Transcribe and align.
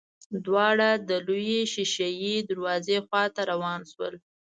دواړه 0.45 0.89
د 1.09 1.11
لويې 1.27 1.61
ښېښه 1.71 2.07
يي 2.21 2.35
دروازې 2.49 2.97
خواته 3.07 3.41
روان 3.51 3.81
شول. 3.91 4.13